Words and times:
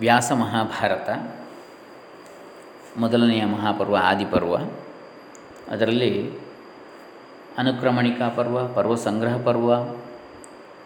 ವ್ಯಾಸ 0.00 0.32
ಮಹಾಭಾರತ, 0.32 1.10
ಮೊದಲನೆಯ 2.98 3.44
ಮಹಾಪರ್ವ 3.44 3.96
ಆದಿಪರ್ವ. 4.02 4.56
ಅದರಲ್ಲಿ 5.70 6.30
ಅನುಕ್ರಮಣಿಕಾ 7.58 8.28
ಪರ್ವ 8.28 8.68
ಪರ್ವ 8.68 8.94
ಸಂಗ್ರಹ 8.94 9.36
ಪರ್ವ, 9.44 9.84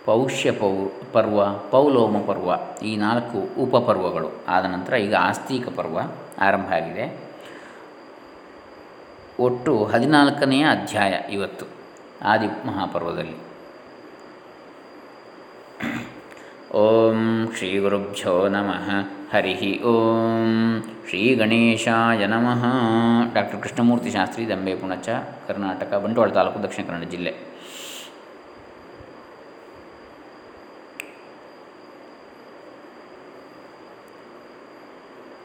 ಪೌಷ್ಯ 0.05 0.53
ಪೌ, 0.53 0.87
ಪರ್ವ, 1.13 1.53
ಪೌಲೋಮ 1.53 2.19
ಪರ್ವ 2.19 2.51
ಈ 2.83 2.97
ನಾಲ್ಕು 2.97 3.63
ಉಪಪರ್ವಗಳು. 3.63 4.31
ಆದ 4.49 4.65
ನಂತರ 4.65 4.95
ಈಗ 4.95 5.15
ಆಸ್ತಿಕ 5.15 5.69
ಪರ್ವ 5.69 5.99
ಆರಂಭ 6.39 6.67
ಆಗಿದೆ. 6.73 7.21
ಒಟ್ಟು 9.41 9.85
ಹದಿನಾಲ್ಕನೆಯ 9.85 10.65
ಅಧ್ಯಾಯ 10.65 11.15
ಇವತ್ತು, 11.31 11.67
ಆದಿ 12.25 12.47
ಮಹಾಪರ್ವದಲ್ಲಿ. 12.47 13.46
ಓಂ 16.73 17.49
ಶ್ರೀ 17.57 17.79
ಗುರುಭ್ಯೋ 17.79 18.49
ನಮಃ. 18.49 18.91
ಹರಿ 19.33 19.83
ಓಂ. 19.83 20.83
ಶ್ರೀ 21.09 21.35
ಗಣೇಶಾಯ 21.35 22.27
ನಮಃ. 22.27 22.65
ಡಾಕ್ಟರ್ 23.35 23.61
ಕೃಷ್ಣಮೂರ್ತಿ 23.61 24.11
ಶಾಸ್ತ್ರಿ, 24.11 24.49
ದಂಬೆ 24.49 24.75
ಪುಣಚ, 24.75 25.09
ಕರ್ನಾಟಕ, 25.49 25.95
ಬಂಟ್ವಾಳ 25.95 26.29
ತಾಲೂಕು 26.29 26.63
ದಕ್ಷಿಣ 26.63 26.85
ಕನ್ನಡ 26.87 27.05
ಜಿಲ್ಲೆ. 27.05 27.35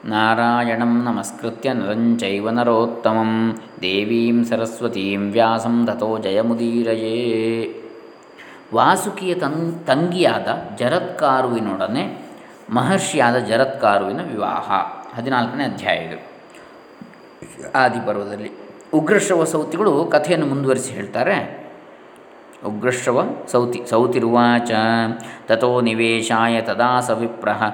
ನಾರಾಯಣಂ 0.05 1.03
ನಮಸ್ಕೃತ್ಯ 1.03 1.73
ನರಂಚೈವ 1.73 2.49
ನರೋತ್ತಮಂ. 2.49 3.61
ದೇವೀಂ 3.81 4.45
ಸರಸ್ವತೀಂ 4.45 5.31
ವ್ಯಾಸಂ 5.31 5.85
ತಥೋ 5.85 6.17
ಜಯಮುದೀರಯೇ. 6.17 7.80
ವಾಸುಕಿಯ 8.73 9.33
ತನ್, 9.33 9.87
ತಂಗಿಯಾದ 9.87 10.77
ಜರತ್ಕಾರುವಿನೊಡನೆ 10.77 12.21
ಮಹರ್ಷಿಯಾದ 12.69 13.37
ಜರತ್ಕಾರುವಿನ 13.37 14.21
ವಿವಾಹ. 14.23 14.71
ಹದಿನಾಲ್ಕನೇ 15.17 15.63
ಅಧ್ಯಾಯ 15.63 15.95
ಇದು. 15.95 16.31
ಆದಿಪರ್ವದಲ್ಲಿ. 17.75 18.51
ಉಗ್ರಶ್ರವ 18.93 19.43
ಸೌತಿಗಳು 19.43 20.05
ಕಥೆಯನ್ನು 20.05 20.45
ಮುಂದುವರಿಸಿ 20.45 20.93
ಹೇಳ್ತಾರೆ. 20.93 21.61
ಉಗ್ರಶ್ರವ 22.65 23.27
ಸೌತಿ, 23.51 23.85
ಸೌತಿರುವಾಚ 23.89 24.71
ತಥೋ 25.47 25.81
ನಿವೇಶಾಯ 25.81 26.61
ತದಾ 26.61 26.99
ಸವಿಪ್ರಹ 26.99 27.69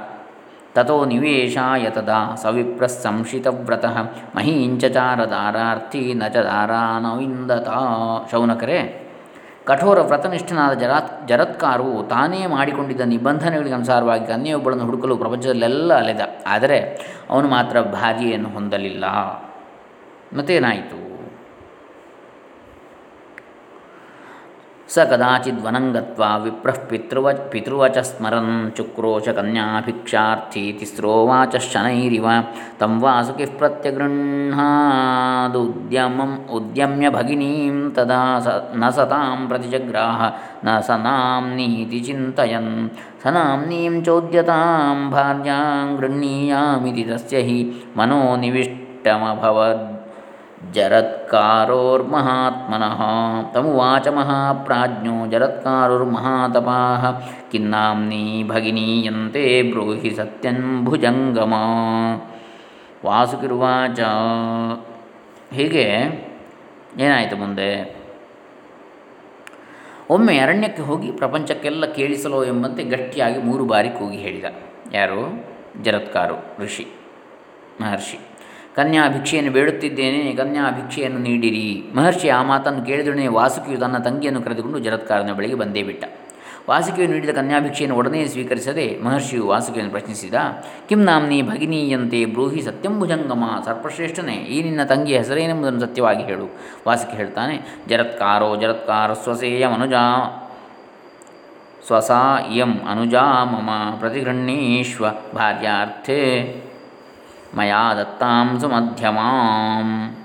ತಥೋ 0.73 1.05
ನಿವೇಶಾಯ 1.05 1.89
ತದಾ 1.89 2.35
ಸವಿಪ್ರ 2.35 2.85
ಸಂಶಿತವ್ರತಃ 2.85 4.01
ಮಹೀಂಚಚಾರದಾರಾರ್ಥಿ 4.35 6.13
ನ 6.13 6.27
ಚ 6.27 6.35
ದಾರಾನವಿಂದತಾ 6.35 7.79
ಶೌನಕರೇ 8.31 9.06
ಕಠೋರ 9.67 10.01
ವ್ರತನಿಷ್ಠನಾದ 10.01 10.73
ಜರಾತ್, 10.73 11.27
ಜರತ್ಕಾರವು 11.27 12.03
ತಾನೇ 12.03 12.45
ಮಾಡಿಕೊಂಡಿದ್ದ 12.45 13.01
ನಿಬಂಧನೆಗಳಿಗೆ 13.01 13.75
ಅನುಸಾರವಾಗಿ 13.75 14.27
ಕನ್ಯೆಯೊಬ್ಬಳನ್ನು 14.27 14.85
ಹುಡುಕಲು 14.85 15.17
ಪ್ರಪಂಚದಲ್ಲೆಲ್ಲ 15.17 15.93
ಅಲೆದ. 15.93 16.21
ಆದರೆ 16.47 16.79
ಅವನು 17.29 17.47
ಮಾತ್ರ 17.47 17.81
ಭಾರ್ಯೆಯನ್ನು 17.81 18.49
ಹೊಂದಲಿಲ್ಲ. 18.49 19.05
ಮತ್ತೇನಾಯಿತು? 20.37 21.06
ಸ 24.89 24.99
ಕದಾಚಿದ್ವನಂಗತ್ವ 25.09 26.23
ವಿಪ್ರಃ 26.43 26.77
ಪಿತೃವ 26.89 27.31
ಪಿತೃವಚ 27.51 27.97
ಸ್ಮರನ್ 28.09 28.71
ಚುಕ್ರೋಶ 28.77 29.29
ಕನ್ಯಾಭಿಕ್ಷಾರ್ಥಿ 29.29 30.77
ತಿಸ್ರೋವಾಚ 30.79 31.55
ಶನೈರಿವ 31.65 32.27
ತಂ 32.79 33.01
ವಾಸುಕಿಃ 33.01 33.57
ಪ್ರತ್ಯಗೃಹಾದುದ್ಯಮಂ 33.57 36.45
ಉದ್ಯಮ್ಯ 36.49 37.09
ಭಗಿನೀಂ 37.09 37.93
ತದಾ 37.97 38.39
ಸ 38.39 38.47
ನ 38.75 38.89
ಸತಾಂ 38.89 39.49
ಪ್ರತಿಜಗ್ರಾಹ 39.49 40.31
ನ 40.65 40.79
ಸ 40.79 40.89
ನಾಂನೀತಿ 41.03 41.99
ಚಿಂತಯನ್ 41.99 42.89
ಸ 43.23 43.29
ನಾಂನೀಂ 43.29 44.03
ಚೋದ್ಯತಾಂ 44.03 45.11
ಭಾರ್ಯಾಂ 45.11 45.99
ಗೃಹೀಯಾಮಿತಿ 45.99 47.03
ತಸ್ಯ 47.03 47.41
ಹಿ 47.41 47.87
ಮನೋನಿವಿಷ್ಟಮಭವದ್ 47.97 49.96
ಜರತ್ಕಾರೋರ್ಮಹಾತ್ಮನಃ 50.71 53.01
ತಮುವಾಚ 53.53 54.07
ಮಹಾಪ್ರಾಜ್ಞೋ 54.07 55.27
ಜರತ್ಕಾರುರ್ಮಹಾತಪಾಃ 55.27 57.21
ಕಿನ್ನಾಂನಿ 57.51 58.43
ಭಗಿನೀಯಂತೆ 58.47 59.61
ಬ್ರೂಹಿ 59.61 60.17
ಭುಜಂಗಮ 60.83 61.53
ವಾಸುಕಿರುವಾಚ 63.05 63.99
ಹೀಗೆ 65.53 65.87
ಏನಾಯಿತು 66.99 67.35
ಮುಂದೆ? 67.35 67.97
ಒಮ್ಮೆ 70.09 70.37
ಅರಣ್ಯಕ್ಕೆ 70.37 70.81
ಹೋಗಿ 70.81 71.11
ಪ್ರಪಂಚಕ್ಕೆಲ್ಲ 71.11 71.85
ಕೇಳಿಸಲೋ 71.85 72.43
ಎಂಬಂತೆ 72.43 72.83
ಗಟ್ಟಿಯಾಗಿ 72.83 73.43
ಮೂರು 73.43 73.65
ಬಾರಿ 73.65 73.89
ಕೂಗಿ 73.89 74.17
ಹೇಳಿದ. 74.17 74.45
ಯಾರು? 74.93 75.45
ಜರತ್ಕಾರು, 75.83 76.63
ಋಷಿ, 76.63 76.87
ಮಹರ್ಷಿ. 77.81 78.19
ಕನ್ಯಾ 78.77 79.03
ಭಿಕ್ಷೆಯನ್ನು 79.07 79.51
ಬೇಡುತ್ತಿದ್ದೇನೆ, 79.51 80.35
ಕನ್ಯಾ 80.35 80.65
ಭಿಕ್ಷೆಯನ್ನು 80.71 81.19
ನೀಡಿರಿ. 81.19 81.67
ಮಹರ್ಷಿ 81.95 82.29
ಆ 82.29 82.43
ಮಾತನ್ನು 82.43 82.81
ಕೇಳಿದೊಡನೆ 82.85 83.27
ವಾಸುಕಿಯು 83.27 83.79
ತನ್ನ 83.79 83.97
ತಂಗಿಯನ್ನು 83.97 84.41
ಕರೆದುಕೊಂಡು 84.41 84.79
ಜರತ್ಕಾರನ 84.79 85.33
ಬಳಿಗೆ 85.33 85.55
ಬಂದೇ 85.55 85.83
ಬಿಟ್ಟ. 85.83 86.03
ವಾಸುಕಿಯು 86.69 87.07
ನೀಡಿದ 87.11 87.29
ಕನ್ಯಾಭಿಕ್ಷೆಯನ್ನು 87.29 87.97
ಒಡನೆ 87.97 88.21
ಸ್ವೀಕರಿಸದೆ 88.27 88.85
ಮಹರ್ಷಿಯು 89.03 89.43
ವಾಸುಕಿಯನ್ನು 89.47 89.91
ಪ್ರಶ್ನಿಸಿದ, 89.91 90.33
ಕಿಂ 90.89 91.01
ನಾಮ್ನಿ 91.03 91.41
ಭಗಿನೀಯಂತೆ 91.41 92.25
ಬ್ರೂಹಿ 92.25 92.61
ಸತ್ಯಂಭುಜಂಗಮ 92.61 93.43
ಸರ್ಪಶ್ರೇಷ್ಠನೇ 93.65 94.35
ಈ 94.35 94.57
ನಿನ್ನ 94.63 94.83
ತಂಗಿಯ 94.83 95.17
ಹೆಸರೇನೆಂಬುದನ್ನು 95.17 95.79
ಸತ್ಯವಾಗಿ 95.79 96.23
ಹೇಳು. 96.23 96.47
ವಾಸುಕಿ 96.87 97.15
ಹೇಳ್ತಾನೆ, 97.17 97.55
ಜರತ್ಕಾರೋ 97.89 98.55
ಜರತ್ಕಾರ 98.55 99.13
ಸ್ವಸೇಯ 99.13 99.67
ಮನುಜಾ 99.67 100.03
ಸ್ವಸಾ 101.87 102.21
ಇಯಂ 102.53 102.73
ಅನುಜಾ 102.91 103.25
ಮಮ 103.43 103.69
ಪ್ರತಿಗೃಣೀಶ್ವ 103.99 105.05
ಭಾರ್ಯಾರ್ಥೇ. 105.35 106.21
ಮಯಾ 107.55 107.93
ದತ್ತಾಂ 107.93 108.59
ಸುಮಧ್ಯಮಾಂ 108.59 110.17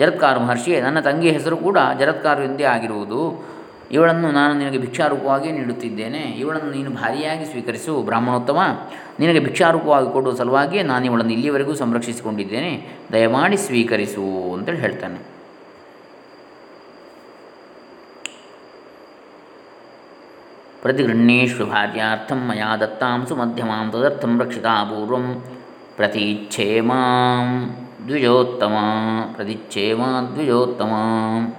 ಜರತ್ಕಾರ 0.00 0.38
ಮಹರ್ಷಿಯೇ, 0.38 0.80
ನನ್ನ 0.80 1.00
ತಂಗಿ 1.00 1.30
ಹೆಸರು 1.30 1.56
ಕೂಡ 1.56 1.78
ಜರತ್ಕಾರು 1.98 2.42
ಎಂದೇ 2.42 2.64
ಆಗಿರುವುದು. 2.64 3.48
ಇವಳನ್ನು 3.92 4.30
ನಾನು 4.30 4.58
ನಿನಗೆ 4.58 4.78
ಭಿಕ್ಷಾರೂಪವಾಗಿ 4.78 5.52
ನೀಡುತ್ತಿದ್ದೇನೆ. 5.52 6.18
ಇವಳನ್ನು 6.18 6.70
ನೀನು 6.70 6.90
ಭಾರಿಯಾಗಿ 6.90 7.44
ಸ್ವೀಕರಿಸು, 7.44 8.02
ಬ್ರಾಹ್ಮಣೋತ್ತಮ. 8.02 8.58
ನಿನಗೆ 9.20 9.40
ಭಿಕ್ಷಾರೂಪವಾಗಿ 9.40 10.12
ಕೊಡುವ 10.12 10.34
ಸಲುವಾಗಿಯೇ 10.34 10.82
ನಾನು 10.82 11.04
ಇವಳನ್ನು 11.04 11.32
ಇಲ್ಲಿಯವರೆಗೂ 11.32 11.74
ಸಂರಕ್ಷಿಸಿಕೊಂಡಿದ್ದೇನೆ. 11.74 12.88
ದಯಮಾಡಿ 13.12 13.56
ಸ್ವೀಕರಿಸು 13.56 14.54
ಅಂತೇಳಿ 14.54 14.78
ಹೇಳ್ತಾನೆ. 14.78 15.36
ಪ್ರತಿಗೃಹ್ಣೇಶ್ವ 20.82 21.64
ಭಾರ್ಯಾರ್ಥಂ 21.64 22.48
ಮಯಾ 22.48 22.76
ದತ್ತಾಂ 22.76 23.26
ಸುಮಧ್ಯಮಾಂ 23.26 23.90
ತದರ್ಥಂ 23.90 24.40
ರಕ್ಷಿತಾ 24.40 24.84
ಪೂರ್ವಂ. 24.84 25.44
ಪ್ರತೀಚ್ಛೇ 25.96 26.80
ಮಾಂ 26.80 27.76
ದ್ವಿಜೋತ್ತಮ, 28.08 28.74
ಪ್ರತಿಚ್ಛೇಮ 29.34 30.02
ದ್ವಿಜೋತ್ತಮ, 30.34 30.92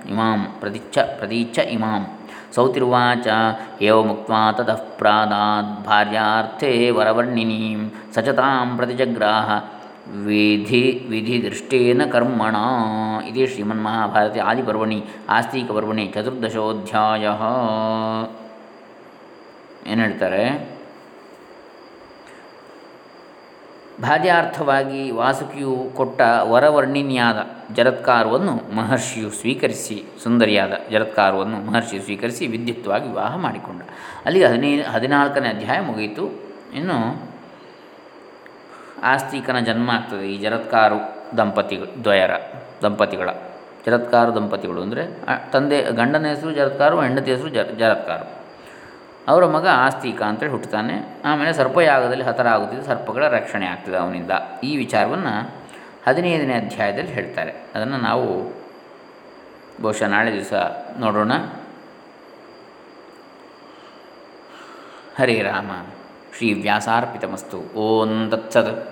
ಇಮಾಂ, 0.09 0.47
ಪ್ರತಿಚ್ಛ, 0.59 0.97
ಪ್ರತೀಚ್ಛ 0.97 1.59
ಇಮಾಂ. 1.59 2.19
ಸೌತಿರುವಾಚ 2.55 3.27
ಏವ 3.81 4.03
ಮುಕ್ತ್ವಾ 4.03 4.51
ತತಃ 4.51 4.81
ಪ್ರಾದಾದ್ 4.97 5.85
ಭಾರ್ಯಾರ್ಥೇ 5.85 6.89
ವರವರ್ಣಿನೀಂ, 6.89 7.91
ಸಚತಾಂ 8.15 8.77
ಪ್ರತಿಜಗ್ರಾಹ 8.77 9.49
ವಿಧಿ, 10.17 11.07
ವಿಧಿದೃಷ್ಟೇನ 11.09 12.01
ಕರ್ಮಣ 12.11 12.55
ಇದೇ 13.27 13.47
ಶ್ರೀಮನ್ಮಹಾಭಾರತಿ 13.47 14.39
ಆದಿಪರ್ವಣಿ, 14.39 15.03
ಆಸ್ತಿಕಪರ್ವಣಿ 15.29 16.07
ಚತುರ್ದಶೋಧ್ಯಾಯ. 16.15 17.25
ಏನು 19.91 20.01
ಹೇಳ್ತಾರೆ? 20.01 20.76
ಭಾರ್ಯಾರ್ಥವಾಗಿ 24.05 25.11
ವಾಸುಕಿಯು 25.19 25.75
ಕೊಟ್ಟ 25.97 26.19
ವರವರ್ಣಿನಿಯಾದ 26.51 27.39
ಜರತ್ಕಾರವನ್ನು 27.73 28.53
ಮಹರ್ಷಿಯು 28.75 29.29
ಸ್ವೀಕರಿಸಿ, 29.39 29.97
ಸುಂದರಿಯಾದ 30.23 30.73
ಜರತ್ಕಾರವನ್ನು 30.91 31.59
ಮಹರ್ಷಿಯು 31.67 32.03
ಸ್ವೀಕರಿಸಿ 32.03 32.43
ವಿದ್ಯುತ್ವಾಗಿ 32.47 33.07
ವಿವಾಹ 33.07 33.33
ಮಾಡಿಕೊಂಡ. 33.45 33.81
ಅಲ್ಲಿಗೆ 34.25 34.45
ಹದಿನೈ, 34.45 34.71
ಹದಿನಾಲ್ಕನೇ 34.95 35.49
ಅಧ್ಯಾಯ 35.55 35.79
ಮುಗಿಯಿತು 35.89 36.25
ಇನ್ನು 36.73 36.97
ಆಸ್ತಿಕನ 39.13 39.59
ಜನ್ಮ 39.59 39.89
ಆಗ್ತದೆ 39.91 40.25
ಈ 40.33 40.37
ಜರತ್ಕಾರು 40.45 40.99
ದಂಪತಿಗಳು 41.37 41.91
ದ್ವಯರ 42.03 42.33
ದಂಪತಿಗಳ. 42.85 43.29
ಜರತ್ಕಾರು 43.85 44.31
ದಂಪತಿಗಳು 44.35 44.79
ಅಂದರೆ 44.81 45.03
ತಂದೆ, 45.53 45.77
ಗಂಡನ 45.99 46.25
ಹೆಸರು 46.25 46.51
ಜರತ್ಕಾರು 46.51 46.95
ಹೆಂಡತಿ 47.01 47.29
ಹೆಸರು 47.31 47.49
ಜರ 47.49 47.67
ಜರತ್ಕಾರು 47.81 48.25
ಅವರ 49.27 49.45
ಮಗ 49.45 49.67
ಆಸ್ತಿಕ 49.67 50.21
ಅಂತೇಳಿ 50.21 50.51
ಹುಟ್ಟುತ್ತಾನೆ. 50.51 51.21
ಆಮೇಲೆ 51.25 51.53
ಸರ್ಪಯಾಗದಲ್ಲಿ 51.53 52.23
ಹತರಾಗುತ್ತಿದ್ದ 52.23 52.85
ಸರ್ಪಗಳ 52.85 53.27
ರಕ್ಷಣೆ 53.27 53.65
ಆಗ್ತದೆ 53.65 53.97
ಅವನಿಂದ. 53.97 54.31
ಈ 54.63 54.77
ವಿಚಾರವನ್ನು 54.77 55.55
ಹದಿನೈದನೇ 56.07 56.53
ಅಧ್ಯಾಯದಲ್ಲಿ 56.53 57.11
ಹೇಳ್ತಾರೆ. 57.11 57.53
ಅದನ್ನು 57.75 57.97
ನಾವು 57.97 58.53
ಬಹುಶಃ 59.81 60.05
ನಾಳೆ 60.05 60.33
ದಿವಸ 60.33 60.53
ನೋಡೋಣ. 60.99 61.31
ಹರೇ 65.19 65.41
ರಾಮ. 65.41 65.71
ಶ್ರೀ 66.37 66.53
ವ್ಯಾಸಾರ್ಪಿತಮಸ್ತು. 66.53 67.57
ಓಂ 67.75 68.29
ತತ್ಸತ್. 68.29 68.85